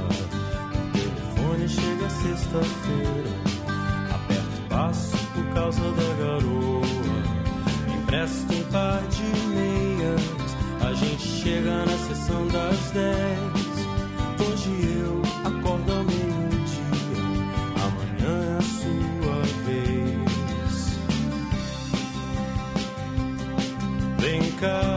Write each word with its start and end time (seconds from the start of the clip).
O 0.75 0.91
telefone 0.93 1.69
chega 1.69 2.11
sexta-feira, 2.11 3.31
aperto 4.13 4.57
o 4.57 4.69
passo 4.69 5.17
por 5.35 5.55
causa 5.55 5.81
da 5.93 6.15
garoa. 6.19 6.87
Empresta 7.97 8.53
um 8.53 8.63
par 8.73 9.03
de 9.07 9.46
chega 11.57 11.85
na 11.87 11.99
sessão 11.99 12.47
das 12.49 12.91
dez. 12.91 13.77
Hoje 14.41 14.71
eu 14.99 15.23
acordo 15.45 15.93
ao 15.93 16.05
meio-dia, 16.05 17.23
amanhã 17.83 18.35
é 18.45 18.59
a 18.59 18.63
sua 18.63 19.39
vez. 19.65 20.99
Vem 24.19 24.43
cá, 24.53 24.96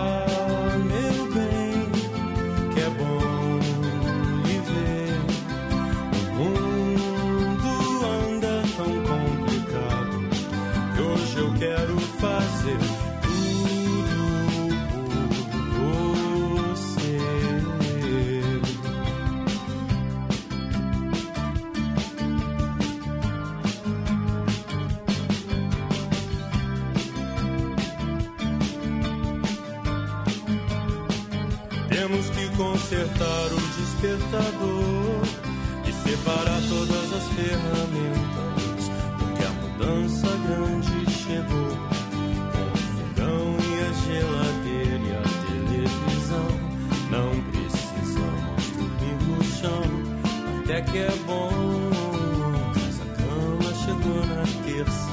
o 33.22 33.59
despertador 33.75 35.22
e 35.85 35.91
separar 35.91 36.62
todas 36.69 37.13
as 37.13 37.28
ferramentas, 37.34 38.90
porque 39.18 39.44
a 39.44 39.50
mudança 39.50 40.28
grande 40.47 41.12
chegou. 41.12 41.75
Com 42.53 42.66
o 42.72 42.78
fogão 42.96 43.57
e 43.59 43.81
a 43.81 43.91
geladeira 44.06 45.03
e 45.03 45.12
a 45.12 45.24
televisão, 45.47 46.50
não 47.12 47.30
precisamos 47.52 48.63
dormir 48.78 49.18
no 49.28 49.44
chão, 49.44 49.84
até 50.63 50.81
que 50.81 50.97
é 51.00 51.13
bom. 51.28 51.51
Mas 52.74 52.96
a 53.01 53.06
cama 53.18 53.69
chegou 53.84 54.22
na 54.28 54.46
terça, 54.63 55.09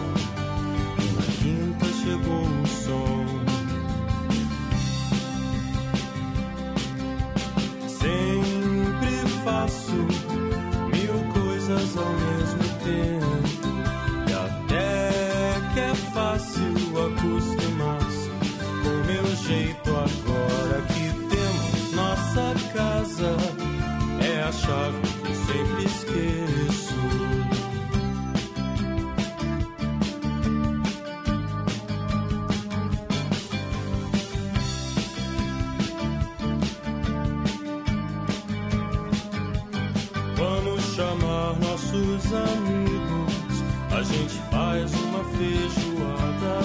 feijoada. 45.36 46.56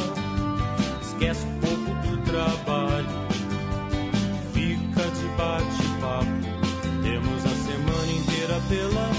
Esquece 1.02 1.46
um 1.46 1.59
pouco 1.59 1.92
do 2.08 2.18
trabalho. 2.24 3.08
Fica 4.54 5.04
de 5.12 5.28
bate-papo. 5.38 6.42
Temos 7.04 7.46
a 7.46 7.56
semana 7.56 8.12
inteira 8.12 8.62
pela 8.70 9.11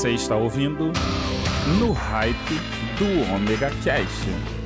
Você 0.00 0.12
está 0.12 0.34
ouvindo 0.34 0.90
no 1.78 1.92
hype 1.92 2.54
do 2.96 3.34
Omega 3.34 3.70
Cash. 3.84 4.59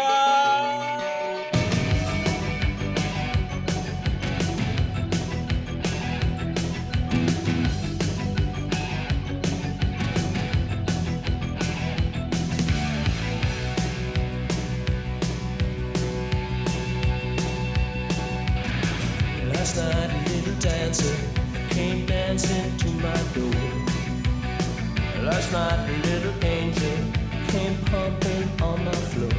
A 25.55 25.87
little 26.03 26.35
angel 26.45 26.99
came 27.47 27.77
pumping 27.85 28.49
on 28.61 28.85
the 28.85 28.91
floor. 28.91 29.31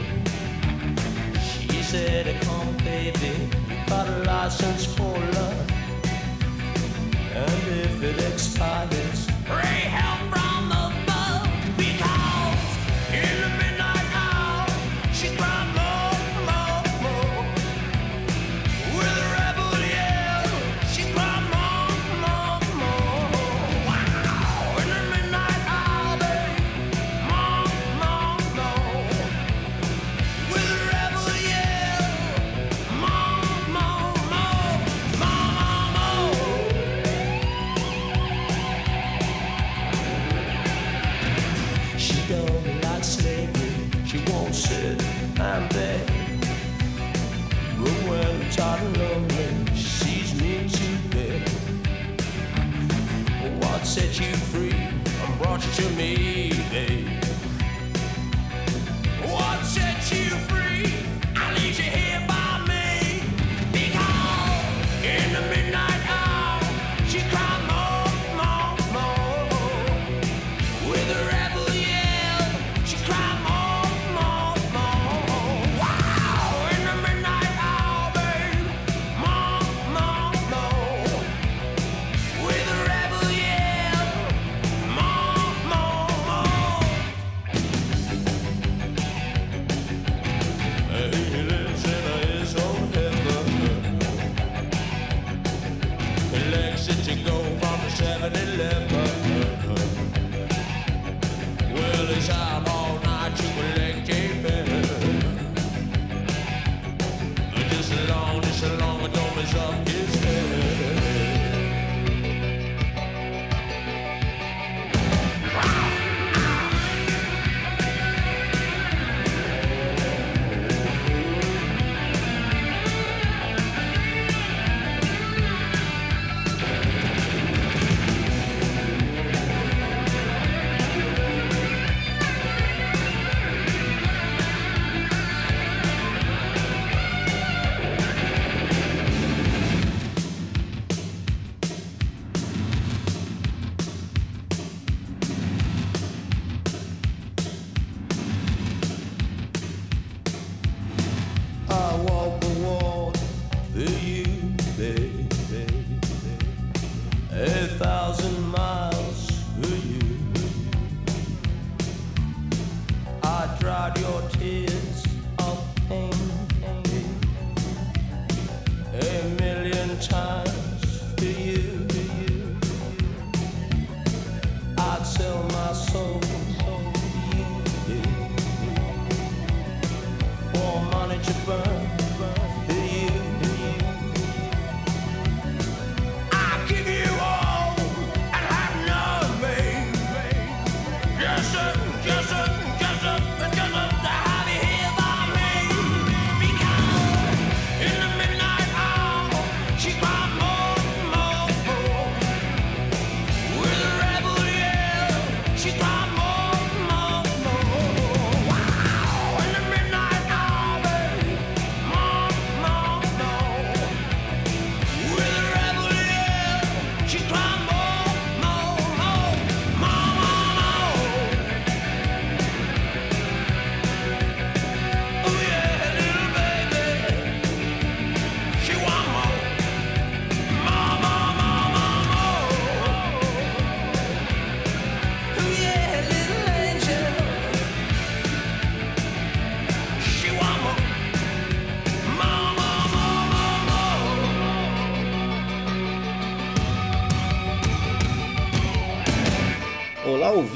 She 1.41 1.83
said, 1.83 2.41
come 2.43 2.77
baby, 2.77 3.49
got 3.85 4.07
a 4.07 4.23
license 4.23 4.85
for 4.85 5.11
love. 5.11 5.71
And 7.33 7.67
if 7.67 8.01
it 8.01 8.31
expires, 8.31 9.27
pray 9.45 9.89
help 9.91 10.24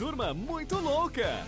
Turma 0.00 0.32
muito 0.32 0.78
louca. 0.78 1.44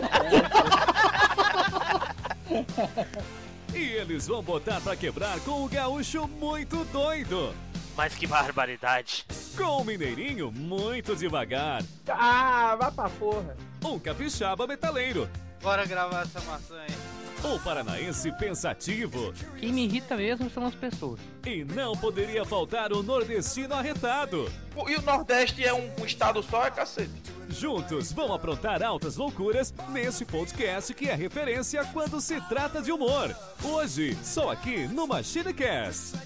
e 3.74 3.82
eles 3.82 4.26
vão 4.26 4.42
botar 4.42 4.80
pra 4.80 4.96
quebrar 4.96 5.38
com 5.40 5.62
o 5.62 5.68
gaúcho 5.68 6.26
muito 6.26 6.86
doido. 6.86 7.54
Mas 7.94 8.14
que 8.14 8.26
barbaridade. 8.26 9.26
Com 9.58 9.82
o 9.82 9.84
mineirinho 9.84 10.50
muito 10.50 11.14
devagar. 11.14 11.82
Ah, 12.08 12.74
vai 12.80 12.90
pra 12.90 13.10
porra. 13.10 13.54
Um 13.84 13.98
capixaba 13.98 14.66
metaleiro. 14.66 15.28
Bora 15.60 15.84
gravar 15.84 16.22
essa 16.22 16.40
maçã 16.40 16.80
aí. 16.80 17.01
Um 17.44 17.58
paranaense 17.58 18.30
pensativo. 18.32 19.32
Quem 19.58 19.72
me 19.72 19.84
irrita 19.84 20.16
mesmo 20.16 20.48
são 20.48 20.64
as 20.64 20.74
pessoas. 20.74 21.18
E 21.44 21.64
não 21.64 21.96
poderia 21.96 22.44
faltar 22.44 22.92
o 22.92 23.02
nordestino 23.02 23.74
arretado. 23.74 24.50
E 24.88 24.94
o 24.94 25.02
Nordeste 25.02 25.64
é 25.64 25.74
um, 25.74 25.90
um 26.00 26.06
estado 26.06 26.40
só, 26.42 26.66
é 26.66 26.70
cacete. 26.70 27.10
Juntos 27.48 28.12
vão 28.12 28.32
aprontar 28.32 28.82
altas 28.82 29.16
loucuras 29.16 29.74
nesse 29.88 30.24
podcast 30.24 30.94
que 30.94 31.08
é 31.08 31.14
referência 31.14 31.84
quando 31.92 32.20
se 32.20 32.40
trata 32.42 32.80
de 32.80 32.92
humor. 32.92 33.36
Hoje, 33.62 34.16
só 34.22 34.50
aqui 34.50 34.86
no 34.86 35.06
MachineCast. 35.06 36.16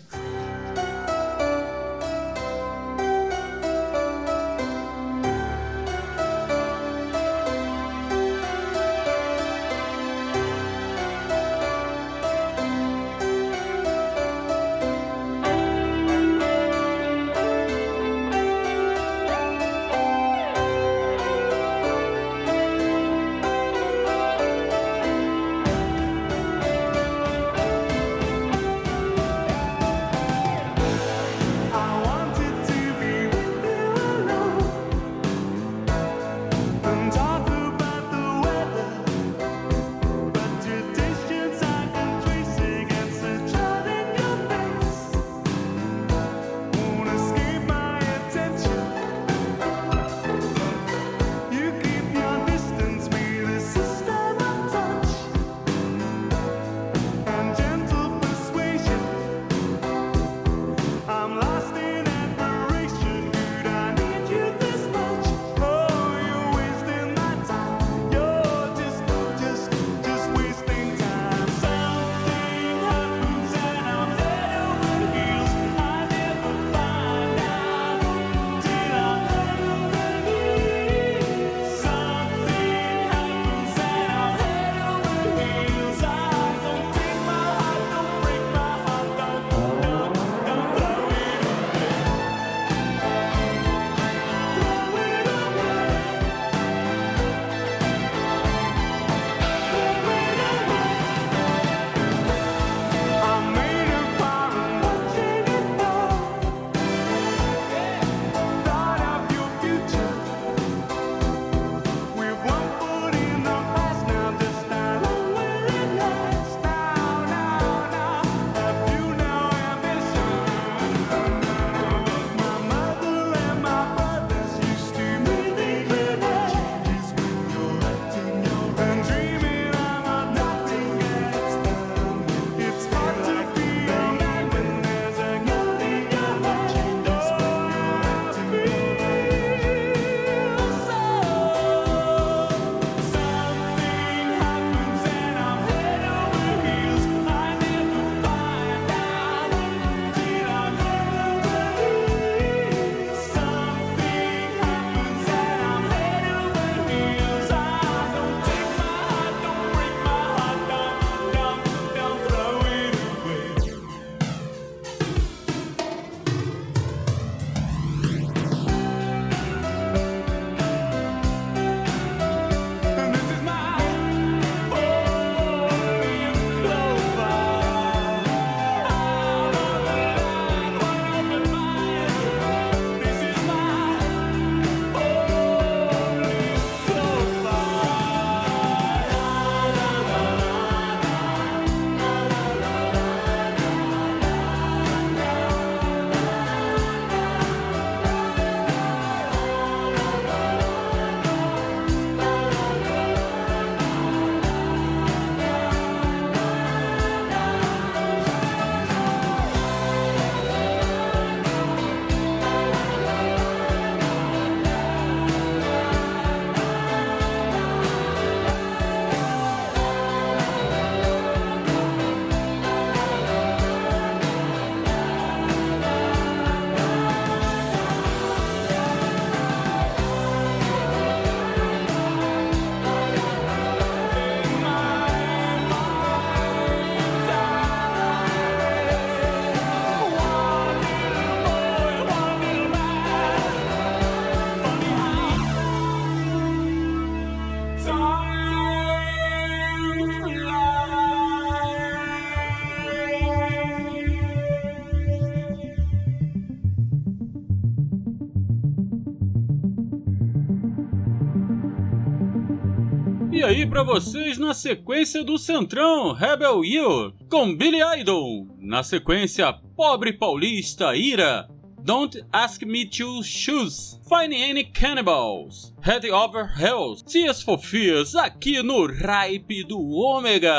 Aí 263.56 263.66
pra 263.66 263.82
vocês 263.82 264.36
na 264.36 264.52
sequência 264.52 265.24
do 265.24 265.38
Centrão, 265.38 266.12
Rebel 266.12 266.62
You, 266.62 267.14
com 267.30 267.56
Billy 267.56 267.78
Idol. 267.98 268.46
Na 268.58 268.82
sequência, 268.82 269.50
Pobre 269.74 270.12
Paulista, 270.12 270.94
Ira, 270.94 271.48
Don't 271.82 272.22
Ask 272.30 272.60
Me 272.64 272.84
to 272.84 273.22
Choose, 273.22 273.98
Find 274.02 274.34
Any 274.34 274.62
Cannibals, 274.62 275.72
Head 275.80 276.10
Over 276.10 276.52
Heels, 276.60 277.00
Tears 277.00 277.40
for 277.40 277.58
Fears, 277.58 278.14
aqui 278.14 278.62
no 278.62 278.86
Ripe 278.86 279.64
do 279.64 279.80
Ômega. 279.80 280.52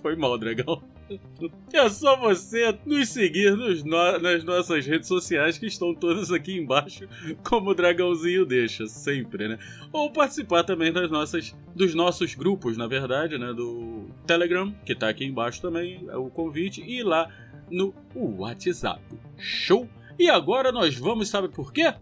Foi 0.00 0.16
mal, 0.16 0.38
dragão. 0.38 0.82
É 1.72 1.88
só 1.88 2.16
você 2.16 2.76
nos 2.86 3.08
seguir 3.08 3.56
nos 3.56 3.82
no- 3.82 4.18
nas 4.18 4.44
nossas 4.44 4.86
redes 4.86 5.08
sociais 5.08 5.58
que 5.58 5.66
estão 5.66 5.94
todas 5.94 6.30
aqui 6.30 6.56
embaixo, 6.58 7.08
como 7.42 7.70
o 7.70 7.74
dragãozinho 7.74 8.44
deixa, 8.46 8.86
sempre, 8.86 9.48
né? 9.48 9.58
Ou 9.92 10.10
participar 10.10 10.64
também 10.64 10.92
das 10.92 11.10
nossas, 11.10 11.56
dos 11.74 11.94
nossos 11.94 12.34
grupos, 12.34 12.76
na 12.76 12.86
verdade, 12.86 13.38
né? 13.38 13.52
Do 13.52 14.06
Telegram, 14.26 14.72
que 14.84 14.94
tá 14.94 15.08
aqui 15.08 15.24
embaixo 15.24 15.60
também, 15.60 16.04
é 16.08 16.16
o 16.16 16.30
convite, 16.30 16.82
e 16.82 17.02
lá 17.02 17.28
no 17.70 17.94
WhatsApp. 18.14 19.00
Show? 19.38 19.88
E 20.18 20.28
agora 20.28 20.70
nós 20.70 20.94
vamos, 20.96 21.28
sabe 21.28 21.48
por 21.48 21.72
quê? 21.72 21.92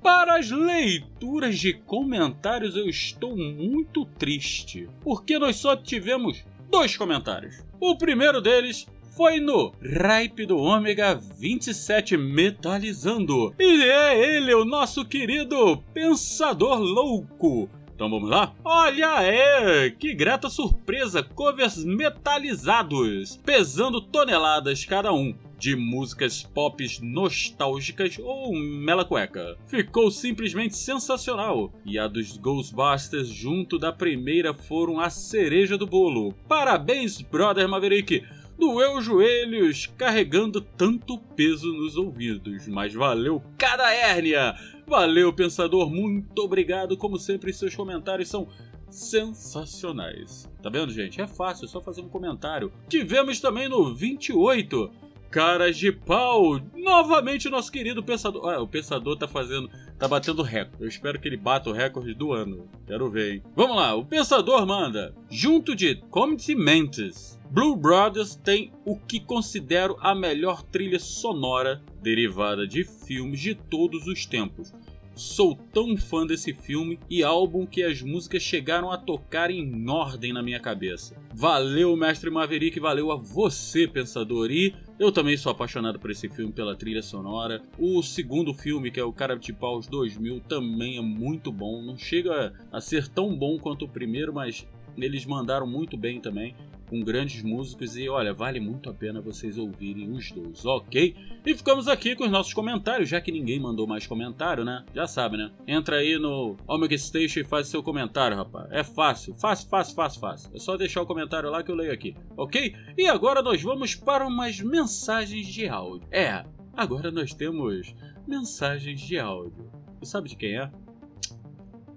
Para 0.00 0.38
as 0.38 0.48
leituras 0.50 1.58
de 1.58 1.72
comentários 1.74 2.76
eu 2.76 2.88
estou 2.88 3.36
muito 3.36 4.04
triste, 4.04 4.88
porque 5.02 5.38
nós 5.38 5.56
só 5.56 5.76
tivemos 5.76 6.44
dois 6.70 6.96
comentários. 6.96 7.64
O 7.80 7.96
primeiro 7.96 8.40
deles 8.40 8.86
foi 9.16 9.40
no 9.40 9.72
Ripe 9.82 10.46
do 10.46 10.58
Ômega 10.58 11.14
27 11.14 12.16
Metalizando. 12.16 13.52
E 13.58 13.82
é 13.82 14.36
ele, 14.36 14.54
o 14.54 14.64
nosso 14.64 15.04
querido 15.04 15.78
Pensador 15.92 16.78
Louco. 16.78 17.68
Então 17.92 18.08
vamos 18.08 18.30
lá? 18.30 18.54
Olha 18.64 19.24
é, 19.24 19.90
que 19.90 20.14
grata 20.14 20.48
surpresa, 20.48 21.20
covers 21.20 21.84
metalizados, 21.84 23.36
pesando 23.44 24.00
toneladas 24.00 24.84
cada 24.84 25.12
um. 25.12 25.34
De 25.58 25.74
músicas 25.74 26.42
pop 26.42 26.86
nostálgicas 27.02 28.18
ou 28.18 28.54
mela 28.54 29.04
cueca. 29.04 29.56
Ficou 29.66 30.10
simplesmente 30.10 30.76
sensacional. 30.76 31.72
E 31.84 31.98
a 31.98 32.06
dos 32.06 32.36
Ghostbusters 32.36 33.28
junto 33.28 33.78
da 33.78 33.92
primeira 33.92 34.54
foram 34.54 35.00
a 35.00 35.10
cereja 35.10 35.76
do 35.76 35.86
bolo. 35.86 36.32
Parabéns, 36.46 37.20
brother 37.20 37.68
Maverick! 37.68 38.24
Doeu 38.58 38.96
os 38.96 39.04
joelhos 39.04 39.86
carregando 39.96 40.60
tanto 40.60 41.16
peso 41.16 41.72
nos 41.72 41.96
ouvidos, 41.96 42.66
mas 42.66 42.92
valeu 42.92 43.40
cada 43.56 43.92
hérnia! 43.92 44.56
Valeu, 44.84 45.32
pensador, 45.32 45.90
muito 45.90 46.42
obrigado. 46.42 46.96
Como 46.96 47.18
sempre, 47.18 47.52
seus 47.52 47.74
comentários 47.74 48.28
são 48.28 48.48
sensacionais. 48.90 50.50
Tá 50.62 50.70
vendo, 50.70 50.90
gente? 50.92 51.20
É 51.20 51.26
fácil, 51.26 51.66
é 51.66 51.68
só 51.68 51.80
fazer 51.80 52.00
um 52.00 52.08
comentário. 52.08 52.72
Tivemos 52.88 53.38
também 53.38 53.68
no 53.68 53.94
28. 53.94 54.90
Caras 55.30 55.76
de 55.76 55.92
pau! 55.92 56.58
Novamente 56.74 57.50
nosso 57.50 57.70
querido 57.70 58.02
pensador. 58.02 58.48
Ah, 58.48 58.62
o 58.62 58.66
pensador 58.66 59.16
tá 59.16 59.28
fazendo. 59.28 59.70
tá 59.98 60.08
batendo 60.08 60.42
recorde. 60.42 60.82
Eu 60.82 60.88
espero 60.88 61.20
que 61.20 61.28
ele 61.28 61.36
bata 61.36 61.68
o 61.68 61.72
recorde 61.72 62.14
do 62.14 62.32
ano. 62.32 62.66
Quero 62.86 63.10
ver, 63.10 63.34
hein? 63.34 63.42
Vamos 63.54 63.76
lá, 63.76 63.94
o 63.94 64.06
pensador 64.06 64.66
manda. 64.66 65.14
Junto 65.28 65.76
de 65.76 65.96
Comedy 66.10 66.54
Mentes, 66.54 67.38
Blue 67.50 67.76
Brothers 67.76 68.36
tem 68.36 68.72
o 68.86 68.96
que 68.96 69.20
considero 69.20 69.96
a 70.00 70.14
melhor 70.14 70.62
trilha 70.62 70.98
sonora 70.98 71.82
derivada 72.02 72.66
de 72.66 72.84
filmes 72.84 73.40
de 73.40 73.54
todos 73.54 74.06
os 74.06 74.24
tempos. 74.24 74.72
Sou 75.18 75.56
tão 75.56 75.96
fã 75.96 76.24
desse 76.24 76.54
filme 76.54 76.96
e 77.10 77.24
álbum 77.24 77.66
que 77.66 77.82
as 77.82 78.00
músicas 78.00 78.40
chegaram 78.40 78.92
a 78.92 78.96
tocar 78.96 79.50
em 79.50 79.90
ordem 79.90 80.32
na 80.32 80.44
minha 80.44 80.60
cabeça. 80.60 81.16
Valeu, 81.34 81.96
mestre 81.96 82.30
Maverick, 82.30 82.78
valeu 82.78 83.10
a 83.10 83.16
você, 83.16 83.88
pensador. 83.88 84.52
E 84.52 84.72
eu 84.96 85.10
também 85.10 85.36
sou 85.36 85.50
apaixonado 85.50 85.98
por 85.98 86.12
esse 86.12 86.28
filme, 86.28 86.52
pela 86.52 86.76
trilha 86.76 87.02
sonora. 87.02 87.60
O 87.76 88.00
segundo 88.00 88.54
filme, 88.54 88.92
que 88.92 89.00
é 89.00 89.04
o 89.04 89.12
Cara 89.12 89.34
de 89.34 89.52
Paus 89.52 89.88
2000, 89.88 90.38
também 90.48 90.98
é 90.98 91.02
muito 91.02 91.50
bom. 91.50 91.82
Não 91.82 91.98
chega 91.98 92.52
a 92.70 92.80
ser 92.80 93.08
tão 93.08 93.36
bom 93.36 93.58
quanto 93.58 93.86
o 93.86 93.88
primeiro, 93.88 94.32
mas 94.32 94.68
eles 94.96 95.26
mandaram 95.26 95.66
muito 95.66 95.96
bem 95.96 96.20
também. 96.20 96.54
Com 96.88 97.00
grandes 97.00 97.42
músicos 97.42 97.96
e 97.96 98.08
olha, 98.08 98.32
vale 98.32 98.58
muito 98.60 98.88
a 98.88 98.94
pena 98.94 99.20
vocês 99.20 99.58
ouvirem 99.58 100.10
os 100.10 100.30
dois, 100.32 100.64
ok? 100.64 101.14
E 101.44 101.54
ficamos 101.54 101.86
aqui 101.86 102.16
com 102.16 102.24
os 102.24 102.30
nossos 102.30 102.54
comentários, 102.54 103.08
já 103.08 103.20
que 103.20 103.30
ninguém 103.30 103.60
mandou 103.60 103.86
mais 103.86 104.06
comentário, 104.06 104.64
né? 104.64 104.84
Já 104.94 105.06
sabe, 105.06 105.36
né? 105.36 105.50
Entra 105.66 105.96
aí 105.96 106.18
no 106.18 106.56
Omega 106.66 106.96
Station 106.96 107.40
e 107.40 107.44
faz 107.44 107.68
seu 107.68 107.82
comentário, 107.82 108.36
rapaz. 108.36 108.68
É 108.70 108.82
fácil, 108.82 109.34
fácil, 109.34 109.68
fácil, 109.68 109.94
fácil, 109.94 110.20
fácil. 110.20 110.50
É 110.54 110.58
só 110.58 110.76
deixar 110.76 111.02
o 111.02 111.06
comentário 111.06 111.50
lá 111.50 111.62
que 111.62 111.70
eu 111.70 111.76
leio 111.76 111.92
aqui, 111.92 112.16
ok? 112.36 112.74
E 112.96 113.06
agora 113.06 113.42
nós 113.42 113.62
vamos 113.62 113.94
para 113.94 114.26
umas 114.26 114.60
mensagens 114.60 115.46
de 115.46 115.68
áudio. 115.68 116.08
É, 116.10 116.44
agora 116.74 117.10
nós 117.10 117.34
temos 117.34 117.94
mensagens 118.26 119.00
de 119.00 119.18
áudio. 119.18 119.70
E 120.00 120.06
sabe 120.06 120.28
de 120.28 120.36
quem 120.36 120.58
é? 120.58 120.70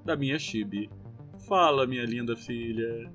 Da 0.04 0.16
minha 0.16 0.38
Chibi. 0.40 0.90
Fala, 1.48 1.86
minha 1.86 2.06
linda 2.06 2.36
filha. 2.36 3.12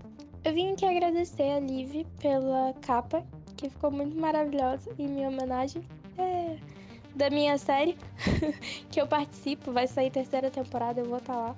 Eu 0.46 0.54
vim 0.54 0.74
aqui 0.74 0.86
agradecer 0.86 1.50
a 1.50 1.58
Liv 1.58 2.06
pela 2.20 2.72
capa, 2.74 3.26
que 3.56 3.68
ficou 3.68 3.90
muito 3.90 4.16
maravilhosa, 4.16 4.94
em 4.96 5.08
minha 5.08 5.28
homenagem. 5.28 5.82
É, 6.16 6.56
da 7.16 7.28
minha 7.28 7.58
série, 7.58 7.98
que 8.88 9.00
eu 9.00 9.08
participo, 9.08 9.72
vai 9.72 9.88
sair 9.88 10.08
terceira 10.08 10.48
temporada, 10.48 11.00
eu 11.00 11.06
vou 11.06 11.18
estar 11.18 11.34
lá. 11.34 11.56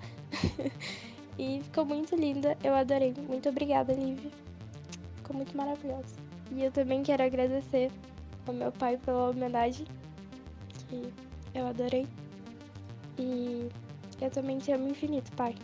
e 1.38 1.60
ficou 1.64 1.84
muito 1.84 2.16
linda, 2.16 2.56
eu 2.64 2.74
adorei. 2.74 3.12
Muito 3.28 3.50
obrigada, 3.50 3.92
Liv. 3.92 4.32
Ficou 5.16 5.36
muito 5.36 5.54
maravilhosa. 5.54 6.16
E 6.50 6.64
eu 6.64 6.72
também 6.72 7.02
quero 7.02 7.22
agradecer 7.22 7.90
ao 8.46 8.54
meu 8.54 8.72
pai 8.72 8.96
pela 8.96 9.28
homenagem, 9.28 9.84
que 10.88 11.12
eu 11.54 11.66
adorei. 11.66 12.06
E 13.18 13.68
eu 14.18 14.30
também 14.30 14.56
te 14.56 14.72
amo 14.72 14.88
infinito, 14.88 15.30
pai. 15.32 15.54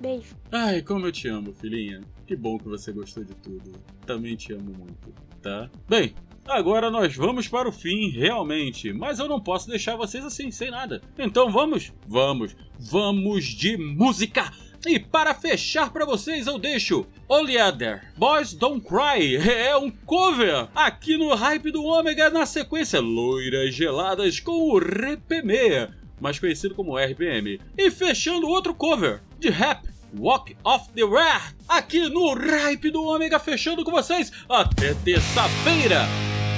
Beijo. 0.00 0.36
Ai, 0.52 0.82
como 0.82 1.06
eu 1.06 1.12
te 1.12 1.28
amo, 1.28 1.52
filhinha. 1.52 2.00
Que 2.26 2.36
bom 2.36 2.58
que 2.58 2.68
você 2.68 2.92
gostou 2.92 3.24
de 3.24 3.34
tudo. 3.36 3.72
Também 4.04 4.36
te 4.36 4.52
amo 4.52 4.72
muito, 4.76 5.14
tá? 5.40 5.70
Bem, 5.88 6.14
agora 6.46 6.90
nós 6.90 7.14
vamos 7.14 7.48
para 7.48 7.68
o 7.68 7.72
fim, 7.72 8.10
realmente. 8.10 8.92
Mas 8.92 9.18
eu 9.18 9.28
não 9.28 9.40
posso 9.40 9.68
deixar 9.68 9.96
vocês 9.96 10.24
assim, 10.24 10.50
sem 10.50 10.70
nada. 10.70 11.00
Então 11.18 11.50
vamos? 11.50 11.92
Vamos. 12.06 12.54
Vamos 12.78 13.44
de 13.44 13.76
música! 13.76 14.52
E 14.86 15.00
para 15.00 15.34
fechar 15.34 15.92
para 15.92 16.04
vocês 16.04 16.46
eu 16.46 16.58
deixo 16.58 17.06
Oleander, 17.26 18.12
Boys 18.16 18.54
Don't 18.54 18.86
Cry, 18.86 19.34
é 19.36 19.76
um 19.76 19.90
cover 19.90 20.68
aqui 20.72 21.16
no 21.16 21.34
Hype 21.34 21.72
do 21.72 21.82
Ômega 21.82 22.30
na 22.30 22.46
sequência 22.46 23.00
Loiras 23.00 23.74
Geladas 23.74 24.38
com 24.38 24.52
o 24.52 24.78
RPM, 24.78 25.88
mais 26.20 26.38
conhecido 26.38 26.74
como 26.76 26.96
RPM. 26.96 27.58
E 27.76 27.90
fechando 27.90 28.46
outro 28.46 28.72
cover 28.74 29.22
de 29.38 29.50
rap, 29.50 29.86
Walk 30.18 30.56
Off 30.64 30.90
the 30.94 31.02
Rare, 31.02 31.54
aqui 31.68 32.08
no 32.08 32.34
Hype 32.34 32.90
do 32.90 33.02
Ômega, 33.02 33.38
fechando 33.38 33.84
com 33.84 33.90
vocês 33.90 34.32
até 34.48 34.94
terça-feira. 34.94 36.06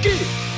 Que 0.01 0.48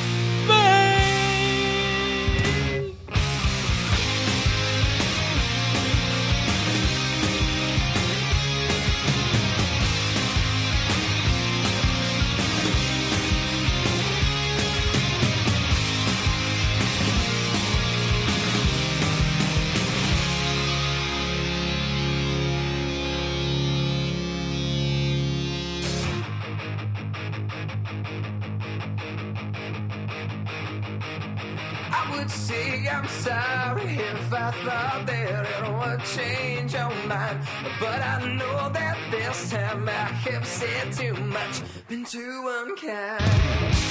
would 32.11 32.29
say 32.29 32.87
I'm 32.87 33.07
sorry 33.07 33.95
if 33.95 34.33
I 34.33 34.51
thought 34.63 35.05
that 35.07 35.45
it 35.55 35.63
would 35.79 36.03
change 36.05 36.73
your 36.73 36.93
mind. 37.07 37.39
But 37.79 38.01
I 38.01 38.35
know 38.37 38.69
that 38.69 38.97
this 39.11 39.51
time 39.51 39.87
I 39.87 40.05
have 40.27 40.45
said 40.45 40.93
too 40.93 41.13
much, 41.13 41.61
been 41.87 42.05
too 42.05 42.65
unkind. 42.65 43.90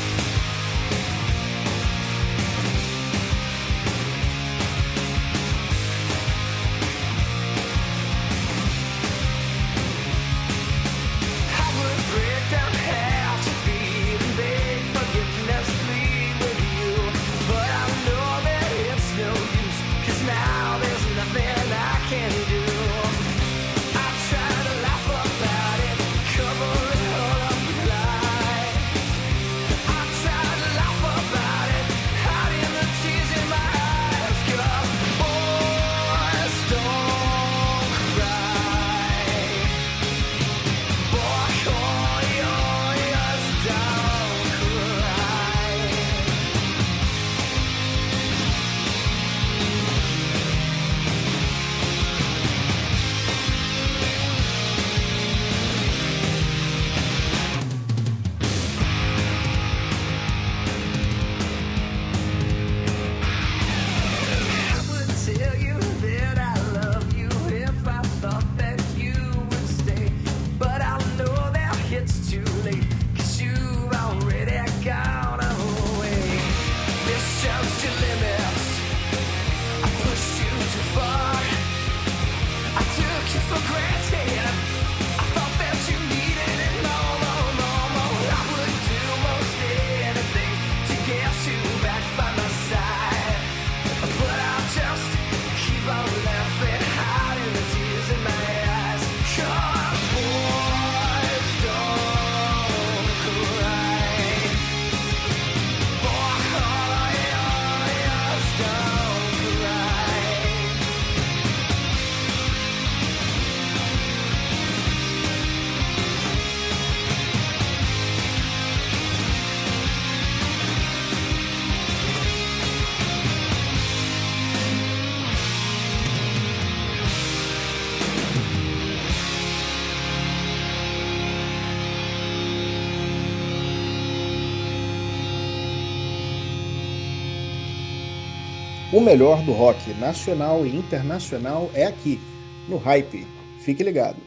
O 139.00 139.02
melhor 139.02 139.42
do 139.44 139.52
rock 139.52 139.94
nacional 139.94 140.66
e 140.66 140.76
internacional 140.76 141.70
é 141.72 141.86
aqui, 141.86 142.20
no 142.68 142.76
Hype. 142.76 143.26
Fique 143.60 143.82
ligado. 143.82 144.18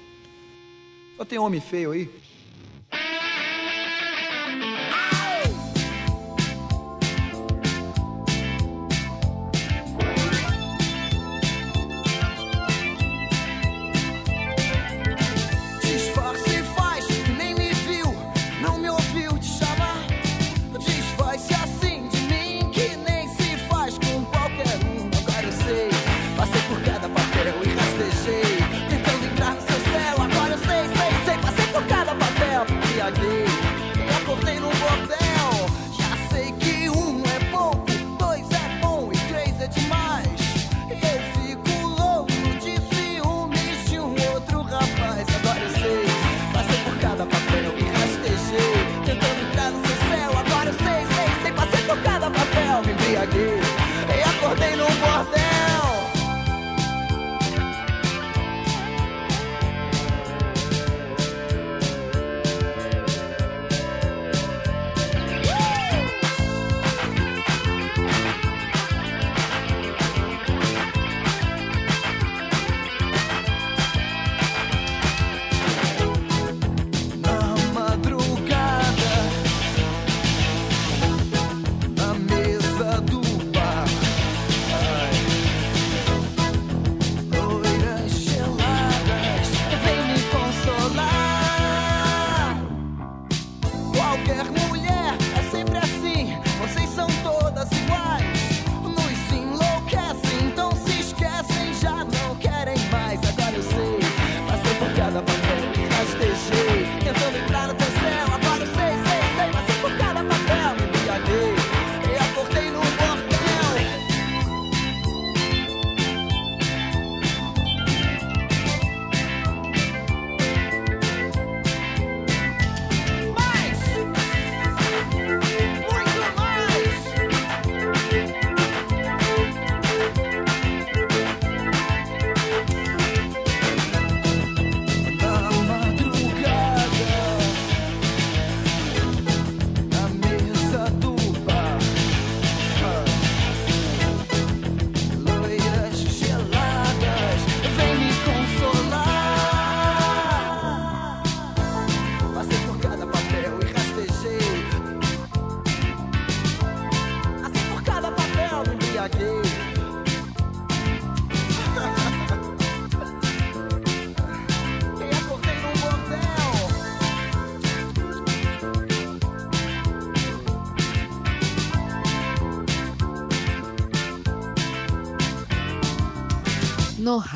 Só 1.16 1.24
tem 1.24 1.38
homem 1.38 1.62
feio 1.62 1.92
aí? 1.92 2.10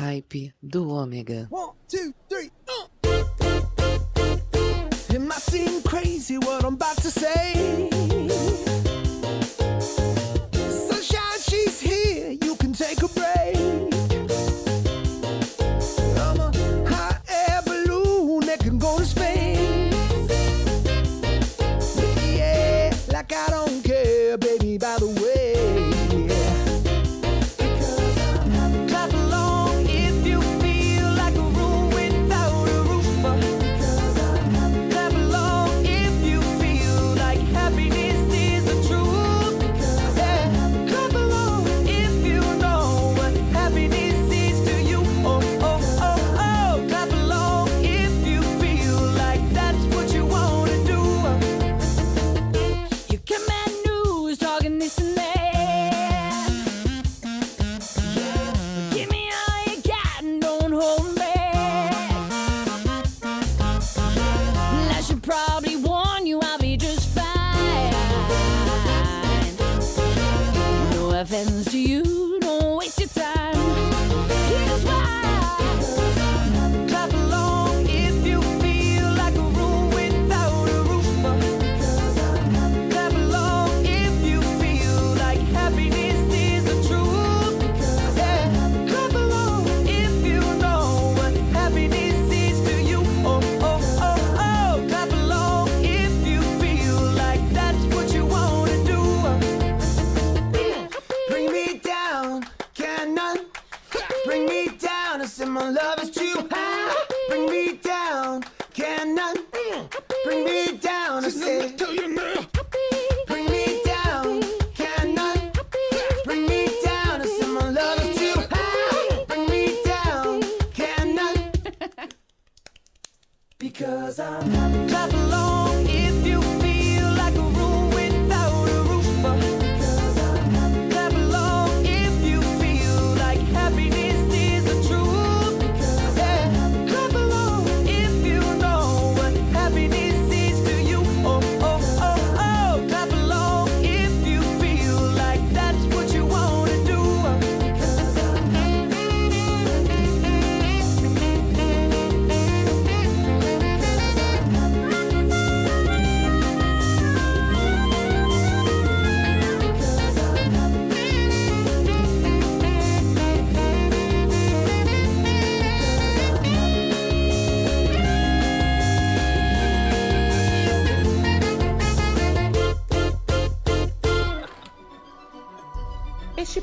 hype 0.08 0.54
do 0.62 0.88
Ômega. 0.88 1.46
One, 1.50 1.72
two, 1.86 2.14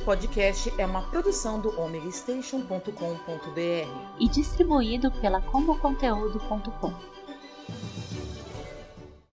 podcast 0.06 0.72
é 0.78 0.86
uma 0.86 1.02
produção 1.02 1.60
do 1.60 1.82
omegastation.com.br 1.82 2.90
e 4.20 4.30
distribuído 4.30 5.12
pela 5.14 5.42
comboconteúdo.com. 5.42 6.94